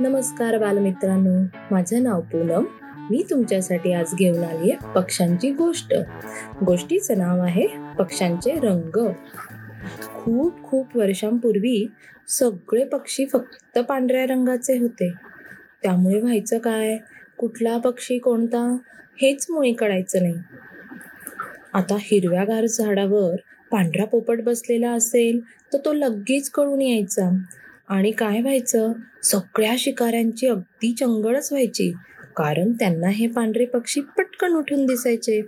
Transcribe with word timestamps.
नमस्कार 0.00 0.58
बालमित्रांनो 0.58 1.58
माझं 1.70 2.02
नाव 2.02 2.20
पूनम. 2.20 2.64
मी 3.10 3.22
तुमच्यासाठी 3.30 3.92
आज 3.92 4.14
घेऊन 4.14 4.44
आली 4.44 4.70
आहे 4.70 4.92
पक्ष्यांची 4.94 5.50
गोष्ट. 5.50 5.94
गोष्टीचं 6.64 7.18
नाव 7.18 7.40
आहे 7.40 7.66
पक्ष्यांचे 7.98 8.52
रंग. 8.52 9.12
खूप 10.14 10.62
खूप 10.62 10.96
वर्षांपूर्वी 10.96 11.86
सगळे 12.28 12.84
पक्षी 12.84 13.26
फक्त 13.26 13.78
पांढऱ्या 13.78 14.26
रंगाचे 14.26 14.78
होते. 14.78 15.12
त्यामुळे 15.82 16.20
व्हायचं 16.20 16.58
काय? 16.58 16.96
कुठला 17.38 17.78
पक्षी 17.78 18.18
कोणता? 18.18 18.76
हेच 19.22 19.46
मुळी 19.50 19.72
कळायचं 19.72 20.22
नाही. 20.22 20.34
आता 21.74 21.96
हिरव्यागार 22.00 22.66
झाडावर 22.66 23.36
पांढरा 23.70 24.04
पोपट 24.04 24.40
बसलेला 24.40 24.90
असेल 24.90 25.40
तर 25.72 25.78
तो 25.84 25.92
लगेच 25.92 26.50
कळून 26.50 26.80
यायचा. 26.82 27.30
आणि 27.88 28.10
काय 28.10 28.40
व्हायचं? 28.40 28.92
सगळ्या 29.22 29.74
शिकाऱ्यांची 29.78 30.46
अगदी 30.46 30.92
चंगळच 30.92 31.52
व्हायची. 31.52 31.92
कारण 32.36 32.72
त्यांना 32.72 33.08
हे 33.08 33.26
पांढरे 33.26 33.64
पक्षी 33.64 34.00
पटकन 34.00 34.52
उठून 34.52 34.86
दिसायचे. 34.86 35.40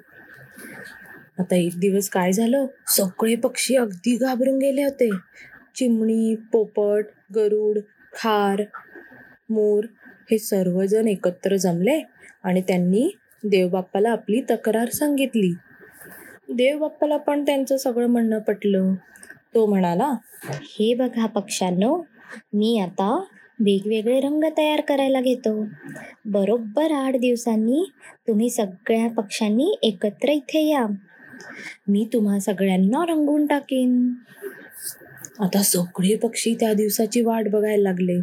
आता 1.38 1.56
एक 1.56 1.78
दिवस 1.78 2.08
काय 2.08 2.32
झालं? 2.32 2.66
सगळे 2.86 3.34
पक्षी 3.34 3.76
अगदी 3.76 4.16
घाबरून 4.16 4.58
गेले 4.58 4.82
होते. 4.82 5.10
चिमणी 5.74 6.34
पोपट 6.52 7.04
गरुड 7.34 7.78
खार 8.14 8.62
मोर 9.50 9.84
हे 10.30 10.38
सर्वजण 10.38 11.08
एकत्र 11.08 11.56
जमले 11.56 12.00
आणि 12.44 12.60
त्यांनी 12.60 13.10
देवबाप्पाला 13.44 14.10
आपली 14.10 14.40
तक्रार 14.50 14.88
सांगितली. 14.88 15.52
देवबाप्पाला 16.48 17.16
पण 17.16 17.42
त्यांचं 17.42 17.76
सगळं 17.76 18.06
म्हणणं 18.06 18.38
पटलं. 18.38 18.94
तो 19.54 19.66
म्हणाला 19.66 20.12
हे 20.44 20.94
बघा 20.94 21.26
पक्ष्यांनो 21.26 22.02
मी 22.52 22.78
आता 22.78 23.24
वेगवेगळे 23.60 24.20
रंग 24.20 24.44
तयार 24.58 24.80
करायला 24.80 25.20
घेतो. 25.20 25.64
बरोबर 26.24 26.92
आठ 26.92 27.16
दिवसांनी 27.16 27.84
तुम्ही 28.28 28.50
सगळ्या 28.50 29.08
पक्ष्यांनी 29.08 29.78
एकत्र 29.82 30.28
इथे 30.28 30.68
या. 30.68 30.86
मी 31.88 32.08
तुम्हा 32.12 32.38
सगळ्यांना 32.38 33.04
रंगवून 33.04 33.46
टाकेन. 33.46 34.14
आता 35.40 35.62
सगळे 35.62 36.16
पक्षी 36.16 36.54
त्या 36.54 36.72
दिवसाची 36.72 37.20
वाट 37.22 37.48
बघायला 37.48 37.82
लागले. 37.82 38.20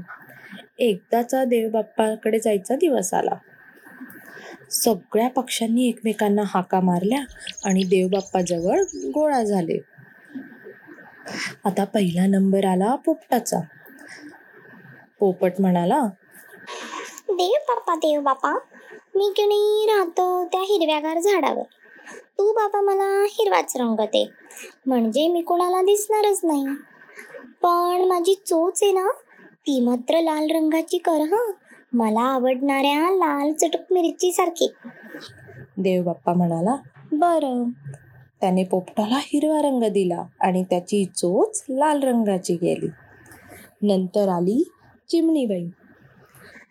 एकदाचा 0.80 1.44
देवबाप्पाकडे 1.44 2.40
जायचा 2.40 2.76
दिवस 2.76 3.14
आला. 3.14 3.36
सगळ्या 4.72 5.28
पक्ष्यांनी 5.30 5.88
एकमेकांना 5.88 6.42
हाका 6.46 6.80
मारल्या 6.80 7.24
आणि 7.66 7.84
देवबाप्पाजवळ 7.84 8.82
गोळा 9.06 9.44
झाले. 9.44 9.78
आता 11.66 11.84
पहिला 11.84 12.26
नंबर 12.26 12.66
आला 12.66 12.96
पोपटाचा. 12.96 13.60
पोपट 15.20 15.52
म्हणाला. 15.60 16.02
देव 17.30 17.58
बाप्पा 17.70 17.96
देव 17.96 18.22
बाप्पा 18.22 18.52
मी 19.16 19.32
की 19.36 19.46
नाही 19.46 19.86
राहतो 19.88 20.46
त्या 20.46 20.62
हिरव्यागार 20.62 21.20
झाडावर. 21.20 21.64
तू 22.38 22.52
बाबा 22.54 22.82
मला 22.82 23.26
हिरवाच 23.30 23.74
रंग 23.78 23.96
दे. 24.00 24.26
म्हणजे 24.86 25.28
मी 25.28 25.42
कोणाला 25.42 25.82
दिसणारच 25.82 26.40
नाही. 26.44 26.66
पण 27.62 28.08
माझी 28.08 28.34
चोच 28.46 28.80
आहे 28.84 28.92
ना 28.92 29.08
ती 29.68 29.80
मात्र 29.80 30.20
लाल 30.22 30.52
रंगाची 30.52 30.98
कर 30.98 31.22
हं. 31.32 31.52
मला 31.94 32.20
आवडणाऱ्या 32.20 33.10
लाल 33.12 33.54
चटक 33.54 33.94
मिरची 33.94 34.32
सारखी 34.32 34.74
देवबाप्पा 35.78 36.34
म्हणाला. 36.34 36.76
बरं. 37.12 37.64
त्याने 38.42 38.64
पोपटाला 38.64 39.18
हिरवा 39.18 39.62
रंग 39.62 39.84
दिला 39.84 40.24
आणि 40.42 40.64
त्याची 40.64 41.06
चोच 41.06 41.64
लाल 41.70 42.04
रंगाची 42.04 42.54
गेली. 42.56 42.88
नंतर 43.82 44.28
आली 44.28 44.64
चिमणीबाई. 45.10 45.70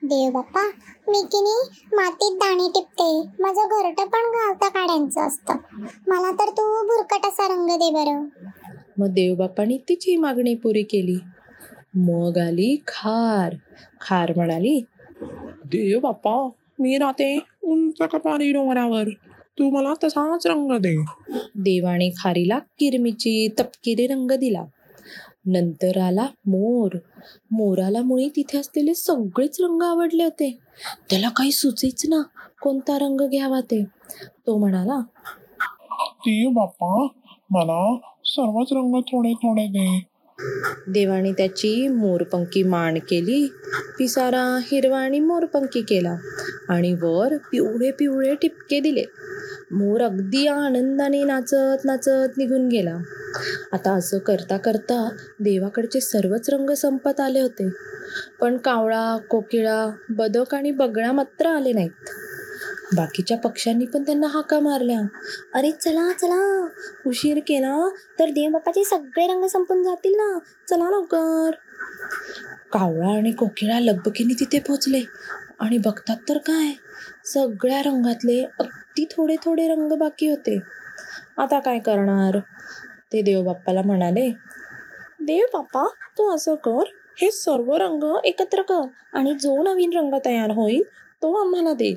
देव 0.03 0.31
बाप्पा 0.31 0.61
मी 1.09 1.23
की 1.33 1.41
नाही 1.41 1.87
मातीत 1.92 2.37
दाणे 2.37 2.69
टिपते. 2.69 3.42
माझं 3.42 3.69
घरट 3.69 3.97
पण 3.97 4.27
गावता 4.27 4.69
काढायचं 4.69 5.27
असतं. 5.27 5.55
मला 6.07 6.30
तर 6.30 6.48
तू 6.51 6.86
भुरकट 6.86 7.27
असा 7.27 7.55
रंग 7.55 7.69
दे 7.69 7.91
बरं. 7.91 8.27
मग 8.98 9.07
देवबाप्पाने 9.07 9.79
तिची 9.89 10.17
मागणी 10.17 10.55
पुरी 10.55 10.83
केली. 10.83 11.19
मग 11.95 12.39
आली 12.39 12.77
खार. 12.86 13.55
खार 14.01 14.33
म्हणाली 14.36 14.85
देव 15.64 16.01
बाप्पा 16.01 16.48
मी 16.79 16.98
राहते 16.98 17.39
उंच 17.63 17.98
कपारी 17.98 18.53
डोंगरावर. 18.53 19.08
तू 19.58 19.70
मला 19.70 19.95
तसाच 20.05 20.47
रंग 20.47 20.73
दे. 20.73 21.05
देवाने 21.55 22.11
खारीला 22.18 22.58
किरमिची 22.58 23.48
तपकिरी 23.48 24.07
रंग 24.07 24.30
दिला. 24.30 24.64
नंतर 25.46 25.98
आला 25.98 26.27
मोर. 26.46 26.96
मोराला 27.51 28.02
मुळी 28.02 28.29
तिथे 28.36 28.58
असलेले 28.58 28.95
सगळेच 28.95 29.57
रंग 29.61 29.83
आवडले 29.83 30.24
होते. 30.24 30.58
त्याला 31.11 31.29
काही 31.29 31.52
सुचेच 31.52 32.02
ना 32.08 32.23
कोणता 32.62 32.98
रंग 32.98 33.20
घ्यावा 33.29 33.61
ते. 33.61 33.85
तो 34.46 34.58
म्हणाला 34.58 35.01
बाप्पा 36.52 37.06
मला 37.51 37.96
सर्वच 38.24 38.67
रंग 38.73 39.01
थोडे 39.01 39.33
थोडे 39.33 39.67
दे. 39.67 40.06
देवाने 40.89 41.33
त्याची 41.33 41.89
मोरपंखी 41.89 42.62
मान 42.62 42.98
केली. 42.98 43.46
पिसारा 43.98 44.58
हिरवा 44.62 44.98
आणि 44.98 45.20
मोरपंखी 45.20 45.83
केला 45.83 46.17
आणि 46.68 46.92
वर 46.95 47.36
पिवळे 47.36 47.90
पिवळे 47.90 48.35
टिपके 48.35 48.80
दिले. 48.80 49.05
मोर 49.71 50.03
अगदी 50.03 50.47
आनंदाने 50.47 51.25
नाचत 51.25 51.85
नाचत 51.85 52.39
निघून 52.39 52.69
गेला. 52.69 52.97
आता 53.73 53.93
असं 53.93 54.19
करता 54.19 54.57
करता 54.57 55.09
देवाकडचे 55.41 56.01
सर्वच 56.01 56.51
रंग 56.51 56.71
संपत 56.71 57.21
आले 57.21 57.41
होते. 57.41 57.69
पण 58.41 58.57
कावळा 58.57 59.19
कोकिळा 59.31 59.91
बदक 60.11 60.55
आणि 60.55 60.71
बगळा 60.71 61.13
मात्र 61.13 61.47
आले 61.47 61.73
नाहीत. 61.73 61.91
बाकीच्या 62.97 63.39
पक्ष्यांनी 63.39 63.87
पण 63.87 64.03
त्यांना 64.03 64.27
हाका 64.27 64.61
मारल्या. 64.61 65.01
अरे 65.55 65.71
चला 65.71 66.13
चला. 66.13 66.69
उशीर 67.07 67.39
केला 67.39 67.89
तर 68.19 68.25
देवबापाचे 68.25 68.85
सगळे 68.85 69.27
रंग 69.27 69.47
संपून 69.47 69.83
जातील 69.83 70.13
ना? 70.17 70.39
चला 70.71 70.91
लवकर. 70.91 71.51
कावळा 72.73 73.17
आणि 73.17 73.33
कोकिळा 73.33 73.81
लगबकीने 73.81 74.35
तिथे 74.41 74.59
पोचले. 74.59 75.01
आणि 75.61 75.78
बघतात 75.78 76.17
तर 76.28 76.39
काय? 76.39 76.72
सगळ्या 77.24 77.83
रंगातले 77.83 78.42
अगदी 78.61 79.05
थोडे 79.11 79.36
थोडे 79.44 79.68
रंग 79.68 79.92
बाकी 79.92 80.28
होते. 80.28 80.58
आता 81.39 81.58
काय 81.61 81.78
करणार? 81.78 82.39
ते 83.12 83.22
देवबाप्पाला 83.22 83.83
म्हणाले 83.83 84.28
देव 85.20 85.46
बाप्पा 85.52 85.86
तू 86.18 86.34
असं 86.34 86.55
कर. 86.55 86.83
हे 87.20 87.30
सर्व 87.30 87.74
रंग 87.77 88.05
एकत्र 88.24 88.62
कर 88.62 88.80
आणि 89.12 89.33
जो 89.34 89.62
नवीन 89.62 89.92
रंग 89.92 90.14
तयार 90.24 90.50
होईल 90.50 90.83
तो 91.22 91.33
आम्हाला 91.34 91.73
दे. 91.73 91.94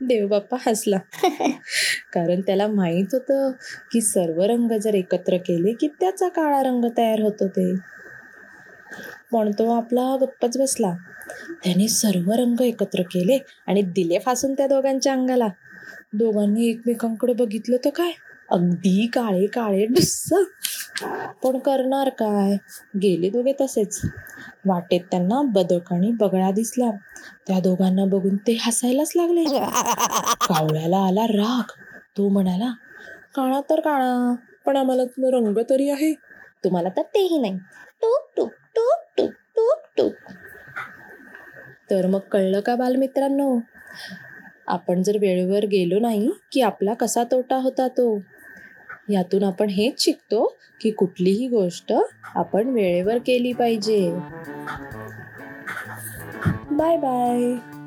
देवबाप्पा 0.00 0.56
हसला. 0.66 0.98
कारण 2.12 2.40
त्याला 2.40 2.66
माहीत 2.66 3.06
होतं 3.12 3.50
की 3.92 4.00
सर्व 4.00 4.42
रंग 4.42 4.72
जर 4.78 4.94
एकत्र 4.94 5.36
केले 5.36 5.72
की 5.72 5.88
त्याचा 6.00 6.28
काळा 6.28 6.62
रंग 6.62 6.84
तयार 6.98 7.20
होतो 7.20 7.48
ते. 7.48 7.72
पण 9.32 9.50
तो 9.50 9.70
आपला 9.72 10.16
गप्पच 10.20 10.58
बसला. 10.58 10.94
त्याने 11.64 11.88
सर्व 11.88 12.32
रंग 12.32 12.60
एकत्र 12.60 13.02
केले 13.02 13.38
आणि 13.66 13.82
दिले 13.82 14.18
फासून 14.18 14.54
त्या 14.54 14.66
दोघांच्या 14.66 15.12
अंगाला. 15.12 15.48
दोघांनी 16.12 16.68
एकमेकांकडे 16.68 17.32
बघितलं 17.32 17.76
तर 17.84 17.90
काय? 17.90 18.10
अगदी 18.50 19.06
काळे 19.06 19.46
काळे 19.46 19.84
डुस्स 19.86 20.32
पण 21.44 21.58
करणार 21.58 22.08
काय? 22.08 22.56
गेले 23.02 23.28
दोघे 23.28 23.52
तसेच. 23.60 24.00
वाटेत 24.66 25.00
त्यांना 25.10 25.40
बदक 25.42 25.92
आणि 25.92 26.10
बगळा 26.10 26.50
दिसला. 26.50 26.90
त्या 27.46 27.60
दोघांना 27.60 28.04
बघून 28.04 28.36
ते 28.36 28.56
हसायलाच 28.60 29.12
लागले. 29.16 29.44
कावळ्याला 30.48 30.98
आला 30.98 31.26
राग. 31.26 31.72
तो 32.16 32.28
म्हणाला 32.28 32.72
काळा 33.34 33.60
तर 33.70 33.80
काळा 33.80 34.34
पण 34.66 34.76
आम्हाला 34.76 35.02
रंग 35.30 35.58
तरी 35.70 35.88
आहे. 35.90 36.12
तुम्हाला 36.64 36.88
तर 36.88 37.02
तेही 37.02 37.38
नाही. 37.38 37.58
टूक 38.02 38.30
टूक 38.36 38.50
टूक 38.76 39.04
टूक 39.16 39.30
टूक 39.56 39.78
टूक 39.96 40.32
तर 41.90 42.06
मग 42.06 42.18
कळलं 42.18 42.60
का 42.60 42.74
बालमित्रांनो? 42.74 43.58
आपण 44.66 45.02
जर 45.02 45.18
वेळेवर 45.20 45.66
गेलो 45.66 45.98
नाही 45.98 46.30
की 46.52 46.60
आपला 46.60 46.94
कसा 46.94 47.24
तोटा 47.24 47.56
होता 47.56 47.88
तो? 47.88 48.18
यातून 49.08 49.44
आपण 49.44 49.68
हेच 49.68 50.00
शिकतो 50.00 50.56
की 50.80 50.90
कुठलीही 50.90 51.48
गोष्ट 51.48 51.92
आपण 52.34 52.68
वेळेवर 52.68 53.18
केली 53.18 53.52
पाहिजे. 53.52 54.10
Bye 56.70 56.96
bye. 56.96 57.79